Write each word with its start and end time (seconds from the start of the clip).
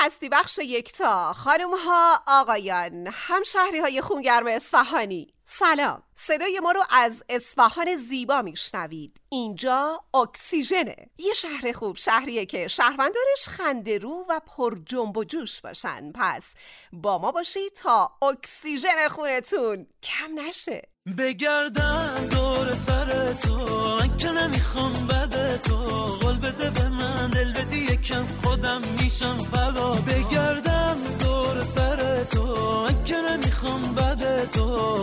هستی 0.00 0.28
بخش 0.28 0.58
یکتا. 0.58 1.32
خانم 1.32 1.70
ها 1.74 2.22
آقایان 2.26 3.08
همشهری 3.12 3.78
های 3.78 4.00
خونگرم 4.00 4.46
اصفهانی. 4.46 5.34
سلام. 5.44 6.02
صدای 6.14 6.60
ما 6.60 6.72
رو 6.72 6.82
از 6.90 7.22
اصفهان 7.28 7.96
زیبا 7.96 8.42
میشنوید. 8.42 9.20
اینجا 9.28 10.04
اکسیژنه. 10.14 10.96
یه 11.18 11.34
شهر 11.34 11.72
خوب 11.72 11.96
شهریه 11.96 12.46
که 12.46 12.68
شهروندارش 12.68 13.48
خنده 13.48 13.98
رو 13.98 14.26
و 14.28 14.40
پر 14.46 14.78
جنب 14.86 15.16
و 15.16 15.24
جوش 15.24 15.60
باشن. 15.60 16.12
پس 16.14 16.54
با 16.92 17.18
ما 17.18 17.32
باشید 17.32 17.72
تا 17.72 18.12
اکسیژن 18.22 19.08
خونتون. 19.10 19.86
کم 20.02 20.40
نشه. 20.40 20.82
بگردم 21.18 22.10
دور 22.30 22.74
سر 22.74 23.32
تو. 23.32 23.58
که 24.18 24.28
نمی‌خوام 24.32 25.06
بده 25.06 25.58
تو. 25.58 25.76
قول 26.20 26.36
بده 26.38 26.70
به 26.70 26.88
من 26.88 27.30
دل 27.30 27.52
بدی 27.52 27.78
یکم 27.78 28.24
خودم 28.42 28.82
میشم 29.02 29.36
فدا. 29.52 29.92
بگردم 29.92 30.96
دور 31.20 31.64
سر 31.74 32.24
تو. 32.24 32.86
که 33.04 33.16
نمی‌خوام 33.16 33.94
بده 33.94 34.46
تو. 34.46 34.99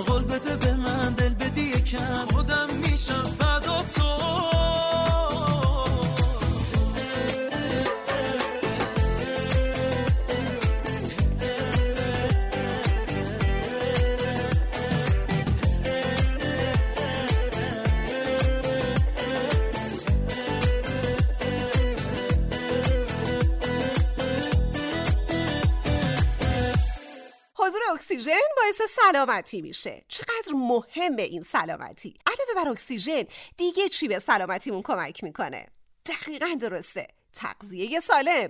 اکسیژن 28.27 28.55
باعث 28.57 28.91
سلامتی 28.91 29.61
میشه. 29.61 30.03
چقدر 30.07 30.53
مهمه 30.55 31.21
این 31.21 31.43
سلامتی. 31.43 32.13
علاوه 32.25 32.63
بر 32.63 32.71
اکسیژن 32.71 33.23
دیگه 33.57 33.89
چی 33.89 34.07
به 34.07 34.19
سلامتیمون 34.19 34.81
کمک 34.81 35.23
می‌کنه؟ 35.23 35.65
دقیقا 36.05 36.47
درسته. 36.61 37.07
تغذیه 37.33 37.99
سالم. 37.99 38.49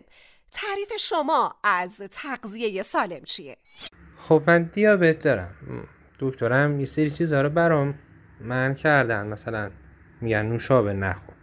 تعریف 0.52 0.94
شما 1.00 1.56
از 1.64 1.98
تغذیه 1.98 2.84
سالم 2.84 3.24
چیه؟ 3.24 3.58
خب 4.18 4.44
من 4.48 4.64
دیابت 4.64 5.20
دارم. 5.20 5.56
دکترم 6.20 6.80
یه 6.80 6.86
سری 6.86 7.12
چیزها 7.12 7.42
رو 7.42 7.50
برام 7.50 8.00
من 8.42 8.76
کردن. 8.76 9.28
مثلا 9.28 9.72
میگن 10.22 10.46
نوشابه 10.46 10.94
نخور. 10.94 11.36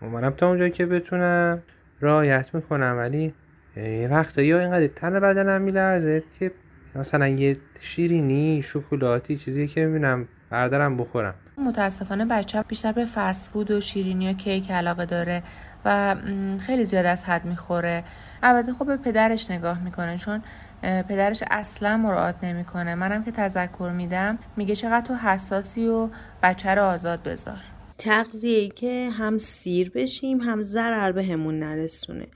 اومدم 0.00 0.30
تا 0.30 0.48
اونجایی 0.48 0.70
که 0.70 0.86
بتونم 0.86 1.62
رعایت 2.00 2.54
می‌کنم 2.54 2.94
ولی 2.98 3.34
یه 3.76 4.08
وقتا 4.10 4.42
یا 4.42 4.60
اینقدر 4.60 4.86
تن 4.86 5.20
بدنم 5.20 5.62
میلرزه 5.62 6.24
که 6.38 6.52
مثلا 6.94 7.28
یه 7.28 7.56
شیرینی 7.80 8.62
شکلاتی 8.62 9.36
چیزی 9.36 9.68
که 9.68 9.86
می‌بینم 9.86 10.28
بردارم 10.50 10.96
بخورم. 10.96 11.34
متاسفانه 11.58 12.24
بچه 12.24 12.62
بیشتر 12.62 12.92
به 12.92 13.04
فست 13.04 13.50
فود 13.50 13.70
و 13.70 13.80
شیرینی 13.80 14.30
و 14.30 14.32
کیک 14.32 14.70
علاقه 14.70 15.04
داره 15.04 15.42
و 15.84 16.16
خیلی 16.58 16.84
زیاد 16.84 17.06
از 17.06 17.24
حد 17.24 17.44
می‌خوره. 17.44 18.04
البته 18.42 18.72
خب 18.72 18.86
به 18.86 18.96
پدرش 18.96 19.50
نگاه 19.50 19.84
می‌کنه 19.84 20.16
چون 20.16 20.42
پدرش 20.82 21.42
اصلا 21.50 21.96
مراعات 21.96 22.44
نمی‌کنه. 22.44 22.94
منم 22.94 23.24
که 23.24 23.30
تذکر 23.30 23.90
میدم 23.96 24.38
میگه 24.56 24.74
چقدر 24.74 25.06
تو 25.06 25.14
حساسی 25.14 25.86
و 25.86 26.08
بچه 26.42 26.74
رو 26.74 26.82
آزاد 26.82 27.22
بذار. 27.22 27.58
تغذیه‌ای 27.98 28.68
که 28.68 29.10
هم 29.10 29.38
سیر 29.38 29.90
بشیم 29.90 30.40
هم 30.40 30.62
ضرر 30.62 31.12
بهمون 31.12 31.58
نرسونه. 31.58 32.26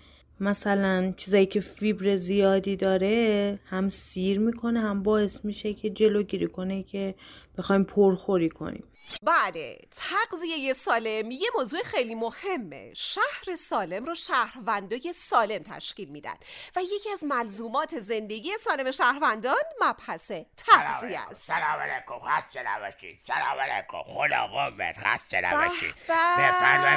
مثلا 0.40 1.12
چیزایی 1.16 1.46
که 1.46 1.60
فیبر 1.60 2.16
زیادی 2.16 2.76
داره 2.76 3.58
هم 3.66 3.88
سیر 3.88 4.38
می‌کنه 4.38 4.80
هم 4.80 5.02
باعث 5.02 5.44
میشه 5.44 5.74
که 5.74 5.90
جلوگیری 5.90 6.46
کنه 6.46 6.82
که 6.82 7.14
بخوایم 7.58 7.84
پرخوری 7.84 8.48
کنیم. 8.48 8.84
بله 9.22 9.78
تغذیه 9.90 10.72
سالم 10.72 11.30
یه 11.30 11.48
موضوع 11.54 11.82
خیلی 11.82 12.14
مهمه. 12.14 12.94
شهر 12.94 13.56
سالم 13.68 14.04
رو 14.04 14.14
شهروندای 14.14 15.12
سالم 15.12 15.62
تشکیل 15.62 16.08
میدن 16.08 16.34
و 16.76 16.82
یکی 16.82 17.10
از 17.12 17.24
ملزومات 17.24 18.00
زندگی 18.00 18.50
سالم 18.60 18.90
شهروندان 18.90 19.62
مبحث 19.80 20.32
تغذیه 20.56 21.20
است. 21.30 21.46
سلام 21.46 21.80
علیکم. 21.80 22.18
خسته 22.28 22.62
نباشید. 22.62 23.18
سلام 23.18 23.58
علیکم. 23.60 24.02
خدا 24.02 24.46
قومت 24.46 24.96
خسته 24.98 25.40
نباشید. 25.40 25.94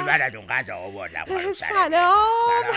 براتون 0.06 0.46
غذا 0.46 0.76
آوردم. 0.76 1.24
سلام. 1.52 2.72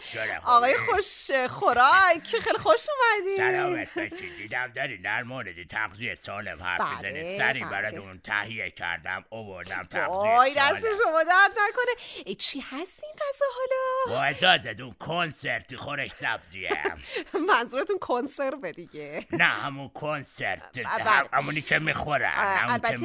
سلام. 0.00 0.40
آقای 0.44 0.74
خوش 0.76 1.30
خوراک. 1.48 2.26
خیلی 2.26 2.58
خوش 2.58 2.86
اومدید. 2.90 3.36
سلامت 3.36 3.94
باشید. 3.94 4.36
دیدم 4.36 4.72
داری 4.76 5.02
در 5.02 5.22
مورد 5.22 5.66
تغذیه 5.70 6.14
سالم 6.14 6.62
حرف 6.62 6.80
بله، 6.80 6.90
می‌زنید. 6.90 7.15
سری 7.38 7.60
بله. 7.60 7.70
براتون 7.70 8.18
تهیه 8.18 8.70
کردم 8.70 9.24
آوردم 9.30 9.88
وای 10.08 10.54
تغذیه 10.54 10.90
دست 10.90 11.02
شما 11.04 11.22
درد 11.22 11.50
نکنه. 11.50 12.22
ای 12.26 12.34
چی 12.34 12.60
هست 12.60 13.00
این 13.04 13.12
غذا 13.14 13.44
حالا؟ 13.56 14.18
با 14.18 14.24
اجازتون 14.24 14.92
کنسرت 14.92 15.76
خورش 15.76 16.12
سبزیه. 16.12 16.82
منظورتون 17.48 17.98
کنسرو 17.98 18.72
دیگه. 18.72 19.24
نه 19.32 19.44
همون 19.44 19.88
کنسرت. 19.88 20.78
بله. 20.78 21.04
هم- 21.04 21.28
همونی 21.32 21.62
که 21.62 21.78
می‌خورن 21.78 22.32
البته 22.68 22.96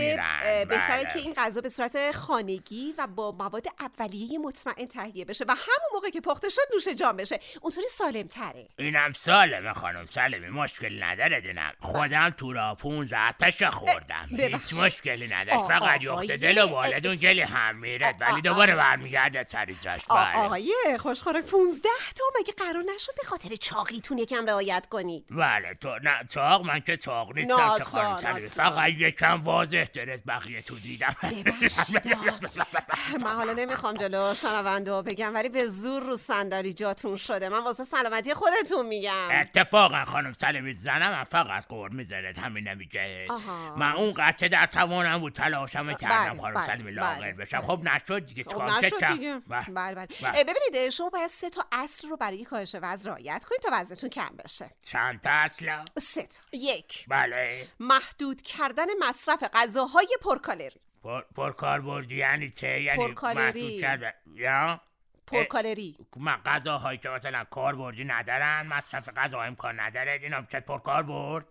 بهتره 0.69 1.03
بله. 1.03 1.13
که 1.13 1.19
این 1.19 1.33
غذا 1.33 1.61
به 1.61 1.69
صورت 1.69 2.11
خانگی 2.11 2.93
و 2.97 3.07
با 3.07 3.31
مواد 3.31 3.65
اولیه 3.79 4.39
مطمئن 4.39 4.87
تهیه 4.87 5.25
بشه 5.25 5.45
و 5.47 5.51
همون 5.51 5.89
موقع 5.93 6.09
که 6.09 6.21
پخته 6.21 6.49
شد 6.49 6.61
نوش 6.73 6.87
جان 6.87 7.17
بشه. 7.17 7.39
اونطوری 7.61 7.87
سالم 7.87 8.27
تره 8.27 8.67
اینم 8.77 9.13
سالمه 9.13 9.73
خانم 9.73 10.05
سالمی 10.05 10.49
مشکل 10.49 11.03
نداره 11.03 11.41
دینم 11.41 11.73
خودم 11.79 12.29
تو 12.29 12.53
را 12.53 12.75
پونزه 12.75 13.31
تش 13.39 13.61
خوردم 14.01 14.57
هیچ. 14.57 14.73
مشکلی 14.73 15.27
نداره 15.27 15.57
آ- 15.57 15.67
فقط 15.67 16.01
یخت 16.01 16.31
دل 16.31 16.57
و 16.63 16.67
والدون 16.67 17.15
گلی 17.15 17.41
هم 17.41 17.75
میرد. 17.75 18.15
ولی 18.19 18.41
دوباره 18.41 18.75
برمیگرده 18.75 19.43
سری 19.43 19.75
جاش. 19.75 20.01
آقای 20.09 20.73
خوشخورک 20.99 21.43
15 21.45 21.89
تا 22.15 22.23
مگه 22.39 22.53
قرار 22.57 22.83
نشد 22.95 23.15
به 23.17 23.23
خاطر 23.23 23.55
چاقیتون 23.55 24.17
یکم 24.17 24.45
رعایت 24.45 24.87
کنید؟ 24.89 25.25
بله 25.31 25.73
تو 25.81 25.99
نه 26.03 26.11
چاق 26.33 26.65
من 26.65 26.79
که 26.79 26.97
چاق 26.97 27.35
نیستم 27.35 27.77
که 27.77 27.83
خانم. 27.83 28.39
فقط 28.39 28.89
یکم 28.89 29.41
واضح 29.43 29.83
تر 29.85 30.09
از 30.09 30.23
بقیه 30.27 30.61
تو 30.61 30.75
دیدم. 30.79 31.15
ببخشید. 31.23 32.17
من 33.23 33.31
حالا 33.31 33.53
نمی‌خوام 33.53 33.97
جلو 33.97 34.33
شنونده 34.35 35.01
بگم 35.01 35.33
ولی 35.33 35.49
به 35.49 35.67
زور 35.67 36.03
رو 36.03 36.17
صندلی 36.17 36.73
جاتون 36.73 37.17
شده. 37.17 37.49
من 37.49 37.63
واسه 37.63 37.83
سلامتی 37.83 38.33
خودتون 38.33 38.85
میگم. 38.85 39.29
اتفاقا 39.41 40.05
خانم 40.05 40.33
سلیمی 40.33 40.73
زنم 40.73 41.23
فقط 41.23 41.67
قور 41.67 41.89
می‌زند 41.89 42.37
همین 42.37 42.67
نمیگه. 42.67 43.25
آها. 43.29 43.75
من 43.91 43.97
اون 43.97 44.13
قطعه 44.17 44.49
در 44.49 44.65
توانم 44.65 45.17
بود 45.19 45.33
تلاشم 45.33 45.93
کردم 45.93 46.37
بله، 46.37 46.53
بله، 46.53 46.65
سلیمی 46.65 46.91
بله، 46.91 47.19
لاغر 47.19 47.31
بشم. 47.31 47.61
خب 47.61 47.81
نشد 47.83 48.25
دیگه 48.25 48.43
خب 48.43 48.49
چیکار؟ 48.49 48.71
نشد 48.71 48.99
کنم؟ 48.99 49.15
دیگه. 49.15 49.41
بله. 49.47 49.65
بله 49.65 49.95
بله. 49.95 50.07
بله. 50.21 50.43
ببینید 50.43 50.89
شما 50.89 51.09
باید 51.09 51.29
سه 51.29 51.49
تا 51.49 51.65
اصل 51.71 52.07
رو 52.09 52.17
برای 52.17 52.43
کاهش 52.43 52.75
وزن 52.81 53.09
رعایت 53.09 53.45
کنید 53.45 53.61
تا 53.61 53.69
وزنتون 53.73 54.09
کم 54.09 54.35
بشه. 54.45 54.69
چند 54.83 55.21
تا 55.21 55.29
اصلا 55.29 55.85
سه 56.01 56.23
تا. 56.23 56.39
یک. 56.57 57.05
بله. 57.07 57.67
محدود 57.79 58.41
کردن 58.41 58.85
مصرف 58.99 59.43
غذاهای 59.53 60.17
پرکالری. 60.21 60.79
پر, 61.03 61.21
پرکاربردی 61.35 62.15
یعنی 62.15 62.49
چه؟ 62.49 62.81
یعنی. 62.81 63.15
محدود 63.23 63.81
کرده 63.81 64.13
یا؟ 64.33 64.81
پرکالری. 65.31 65.97
من 66.17 66.37
غذاهایی 66.45 66.97
که 66.97 67.09
مثلا 67.09 67.43
کاربردی 67.43 68.03
ندارن 68.03 68.67
مصرف 68.67 69.09
غذا 69.09 69.41
امکان 69.41 69.79
نداره. 69.79 70.19
اینا 70.23 70.41
چه 70.51 70.59
پرکاربرد 70.59 71.45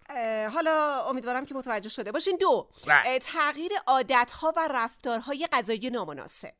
حالا 0.53 1.05
امیدوارم 1.09 1.47
که 1.47 1.55
متوجه 1.55 1.89
شده 1.89 2.13
باشین. 2.13 2.37
دو 2.41 2.69
بله. 2.87 3.19
تغییر 3.19 3.73
عادتها 3.87 4.53
و 4.57 4.69
رفتارهای 4.71 5.49
غذایی 5.53 5.91
نامناسب. 5.91 6.55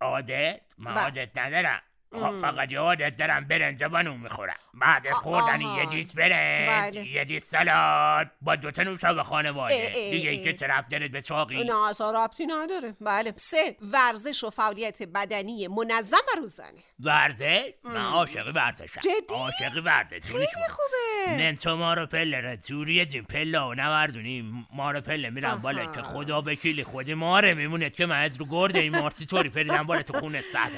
عادت؟ 0.00 0.60
من 0.78 0.94
بله. 0.94 1.04
عادت 1.04 1.38
ندارم. 1.38 1.82
فقط 2.12 2.72
یه 2.72 2.78
عادت 2.78 3.16
دارم 3.16 3.44
برنج 3.48 3.84
بانو 3.84 4.14
می‌خورم 4.14 4.56
بعد 4.74 5.10
خوردن 5.10 5.62
آها. 5.62 5.78
یه 5.78 5.86
دیس 5.86 6.12
برنج 6.12 6.94
بله. 6.94 7.06
یه 7.06 7.24
دیس 7.24 7.44
سلاد 7.50 8.30
با 8.42 8.56
دوتا 8.56 8.82
نوشابه 8.82 9.22
خانواده. 9.22 9.74
اه، 9.74 9.82
اه، 9.82 10.10
دیگه 10.10 10.30
اه. 10.30 10.36
ای 10.36 10.54
که 10.54 10.66
رفت 10.66 10.88
دارد 10.88 11.12
به 11.12 11.22
چاقی؟ 11.22 11.64
نه 11.64 11.88
اصلا 11.88 12.24
ربطی 12.24 12.46
نداره. 12.46 12.94
بله. 13.00 13.34
سه 13.36 13.76
ورزش 13.80 14.44
و 14.44 14.50
فعالیت 14.50 15.02
بدنی 15.02 15.68
منظم 15.68 16.16
و 16.16 16.40
روزانه. 16.40 16.80
ورزش؟ 17.00 17.72
من 17.84 17.96
عاشق 17.96 18.52
ورزشم. 18.54 19.00
جدی؟ 19.00 19.34
عاشق 19.34 19.82
ورزش 19.84 20.22
خیلی 20.22 20.46
خوبه. 20.68 21.07
ننسو 21.36 21.76
ما 21.76 21.94
رو 21.94 22.06
پله 22.06 22.56
توری 22.56 23.04
زین 23.04 23.22
پله 23.22 23.60
و 23.60 23.74
نوردونیم. 23.74 24.66
ما 24.72 24.90
رو 24.90 25.00
پله 25.00 25.30
میرم. 25.30 25.58
بالا 25.62 25.92
که 25.92 26.02
خدا 26.02 26.40
بکیلی 26.40 26.84
خودی 26.84 27.14
ماره 27.14 27.54
میمونه 27.54 27.90
که 27.90 28.06
من 28.06 28.22
از 28.22 28.36
رو 28.36 28.46
گرده 28.50 28.78
این 28.78 28.98
مارسی 28.98 29.26
طوری 29.26 29.48
پریدم 29.48 29.82
بالا 29.82 30.02
تو 30.02 30.20
خونه 30.20 30.40
صد. 30.40 30.70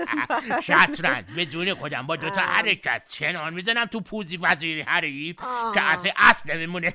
شطرنج. 0.66 1.30
به 1.36 1.46
جون 1.46 1.74
خودم 1.74 2.06
با 2.06 2.16
دوتا 2.16 2.40
حرکت 2.40 3.08
چنان 3.12 3.54
می‌زنم 3.54 3.84
تو 3.84 4.00
پوزی 4.00 4.36
وزیری 4.36 4.82
حریف. 4.82 5.36
که 5.74 5.80
از 5.80 6.06
اسب 6.16 6.50
نمیمونه. 6.50 6.92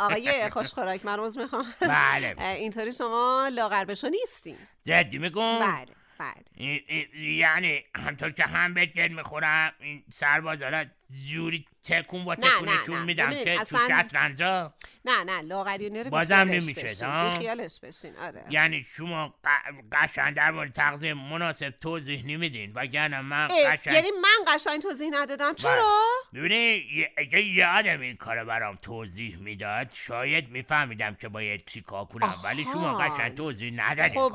آقای 0.00 0.50
خوشخوراک 0.50 1.04
من 1.04 1.18
عوض 1.18 1.38
می‌خوام. 1.38 1.64
بله. 1.80 2.34
اینطوری 2.40 2.92
شما 2.92 3.50
لاغر 3.52 3.84
بشو 3.84 4.08
نیستین. 4.08 4.56
جدی 4.84 5.18
میگم؟ 5.18 5.58
بله 5.58 5.86
بله. 6.18 6.80
یعنی 7.20 7.84
همطور 7.96 8.30
که 8.30 8.44
هم 8.44 8.74
بهت 8.74 8.92
گل 8.92 9.08
می‌خورم 9.08 9.72
این 9.80 10.02
سربازالا 10.12 10.84
جوری 11.30 11.64
تکون 11.88 12.24
با 12.24 12.34
تکونشون. 12.34 13.02
میدم 13.02 13.30
که 13.30 13.54
تو 13.54 13.60
اصلا- 13.60 13.80
شطرنجا 13.88 14.74
نه 15.04 15.24
نه 15.24 15.40
لاغریونه 15.42 16.02
رو 16.02 16.10
بازم 16.10 16.34
نمیشه، 16.34 16.82
بشین. 16.82 17.08
ها؟ 17.08 17.38
بشین 17.82 18.16
آره 18.16 18.44
یعنی 18.50 18.86
شما 18.96 19.34
ق- 19.46 19.94
قشنگ 19.96 20.34
در 20.36 20.50
مورد 20.50 20.72
تغذیه 20.72 21.14
مناسب 21.14 21.70
توضیح 21.80 22.24
نمیدین 22.26 22.72
وگرنه 22.74 23.20
من 23.20 23.48
قشنگ 23.48 23.94
یعنی 23.94 24.08
من 24.10 24.54
قشنگ 24.54 24.82
توضیح 24.82 25.10
ندادم 25.12 25.54
چرا؟ 25.54 26.00
ببینی 26.34 26.54
یه- 26.96 27.12
اگه 27.16 27.42
یه 27.42 27.66
آدم 27.66 28.00
این 28.00 28.16
کار 28.16 28.44
برام 28.44 28.78
توضیح 28.82 29.36
می‌داد 29.36 29.86
شاید 29.92 30.50
میفهمیدم 30.50 31.14
که 31.14 31.28
باید 31.28 31.66
چیکار 31.66 32.04
کنم 32.04 32.34
ولی 32.44 32.64
شما. 32.72 32.98
قشنگ 32.98 33.34
توضیح 33.34 33.72
ندادین 33.76 34.20
خب 34.20 34.32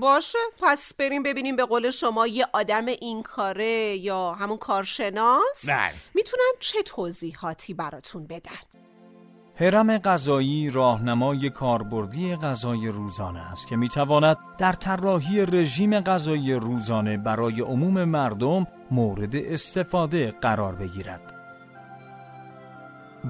باشه 0.00 0.38
پس 0.62 0.94
بریم 0.94 1.22
ببینیم 1.22 1.56
به 1.56 1.64
قول 1.64 1.90
شما 1.90 2.26
یه 2.26 2.46
آدم 2.52 2.86
این 2.86 3.22
کاره 3.22 3.96
یا 3.96 4.32
همون 4.32 4.56
کارشناس 4.58 5.63
بله 5.68 5.94
می‌تونن 6.14 6.52
چه 6.60 6.82
توضیحاتی 6.82 7.74
براتون 7.74 8.26
بدن 8.26 8.50
هرم 9.56 9.98
غذایی 9.98 10.70
راهنمای 10.70 11.50
کاربردی 11.50 12.36
غذای 12.36 12.88
روزانه 12.88 13.50
است 13.52 13.68
که 13.68 13.76
می‌تواند 13.76 14.36
در 14.58 14.72
طراحی 14.72 15.46
رژیم 15.46 16.00
غذایی 16.00 16.54
روزانه 16.54 17.16
برای 17.16 17.60
عموم 17.60 18.04
مردم 18.04 18.66
مورد 18.90 19.36
استفاده 19.36 20.30
قرار 20.30 20.74
بگیرد. 20.74 21.34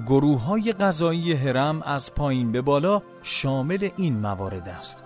گروه 0.05 0.43
های 0.43 0.73
غذایی 0.73 1.33
هرم 1.33 1.81
از 1.81 2.15
پایین 2.15 2.51
به 2.51 2.61
بالا 2.61 3.01
شامل 3.21 3.89
این 3.97 4.19
موارد 4.19 4.69
است. 4.69 5.03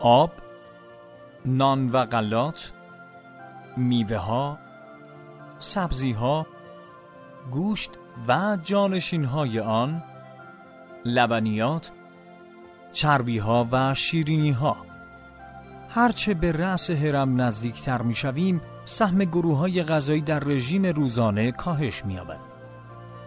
آب، 0.00 0.32
نان 1.44 1.90
و 1.90 2.04
غلات، 2.04 2.72
میوه 3.76 4.16
ها، 4.16 4.58
سبزی 5.58 6.12
ها، 6.12 6.46
گوشت 7.50 7.90
و 8.28 8.58
جانشین 8.62 9.24
های 9.24 9.60
آن، 9.60 10.02
لبنیات، 11.04 11.90
چربی 12.92 13.38
ها 13.38 13.68
و 13.72 13.94
شیرینی 13.94 14.50
ها. 14.50 14.76
هرچه 15.88 16.34
به 16.34 16.52
رأس 16.52 16.90
هرم 16.90 17.40
نزدیکتر 17.40 18.02
می 18.02 18.14
شویم، 18.14 18.60
سهم 18.84 19.18
گروه 19.18 19.58
های 19.58 19.82
غذایی 19.82 20.20
در 20.20 20.38
رژیم 20.38 20.86
روزانه 20.86 21.52
کاهش 21.52 22.04
می 22.04 22.14
یابد. 22.14 22.38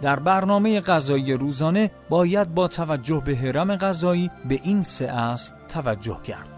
در 0.02 0.20
برنامه 0.20 0.82
غذایی 0.82 1.34
روزانه 1.34 1.92
باید 2.10 2.54
با 2.54 2.68
توجه 2.68 3.22
به 3.26 3.38
هرم 3.38 3.76
غذایی 3.76 4.32
به 4.46 4.60
این 4.64 4.82
سه 4.82 5.06
اصل 5.06 5.54
توجه 5.70 6.20
کرد. 6.24 6.50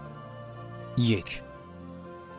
یک 0.98 1.42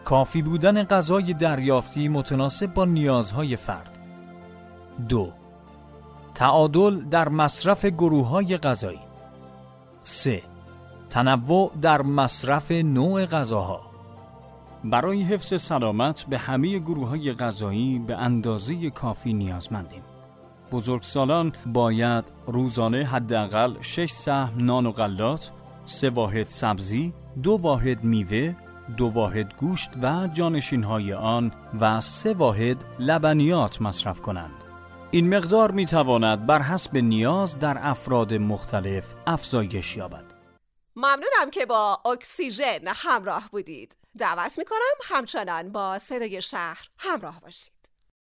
کافی 0.06 0.42
بودن 0.42 0.84
غذای 0.84 1.34
دریافتی 1.34 2.08
متناسب 2.08 2.74
با 2.74 2.86
نیازهای 2.86 3.56
فرد. 3.56 4.00
دو 5.10 5.32
تعادل 6.36 7.02
در 7.02 7.30
مصرف 7.30 7.86
گروه 7.86 8.28
های 8.28 8.58
غذایی 8.58 9.00
3. 10.04 10.44
تنوع 11.10 11.72
در 11.82 12.02
مصرف 12.02 12.72
نوع 12.72 13.26
غذاها 13.26 13.82
برای 14.84 15.22
حفظ 15.22 15.62
سلامت 15.62 16.26
به 16.30 16.38
همه 16.38 16.80
گروه 16.80 17.08
های 17.08 17.34
غذایی 17.34 18.00
به 18.00 18.18
اندازه 18.18 18.90
کافی 18.90 19.34
نیازمندیم. 19.34 20.02
بزرگسالان 20.72 21.54
باید 21.66 22.32
روزانه 22.48 23.06
حداقل 23.06 23.76
6 23.82 24.12
سهم 24.12 24.66
نان 24.66 24.86
و 24.86 24.92
غلات، 24.92 25.52
3 25.86 26.10
واحد 26.10 26.44
سبزی، 26.44 27.14
دو 27.44 27.52
واحد 27.52 28.04
میوه، 28.04 28.56
دو 28.98 29.08
واحد 29.08 29.56
گوشت 29.56 29.92
و 30.02 30.28
جانشین 30.28 30.84
های 30.84 31.14
آن 31.14 31.52
و 31.80 32.02
سه 32.02 32.34
واحد 32.34 32.78
لبنیات 33.00 33.82
مصرف 33.82 34.22
کنند. 34.22 34.64
این 35.12 35.38
مقدار 35.38 35.72
می 35.72 35.86
تواند 35.86 36.46
بر 36.46 36.62
حسب 36.62 36.98
نیاز 36.98 37.60
در 37.60 37.78
افراد 37.82 38.34
مختلف 38.34 39.14
افزایش 39.28 39.98
یابد. 39.98 40.34
ممنونم 40.96 41.50
که 41.52 41.66
با 41.66 42.02
اکسیژن 42.06 42.80
همراه 42.86 43.50
بودید 43.52 43.98
دعوت 44.18 44.58
می‌کنم 44.58 44.96
همچنان 45.04 45.72
با 45.72 46.00
صدای 46.00 46.42
شهر 46.42 46.90
همراه 46.98 47.40
باشید 47.40 47.75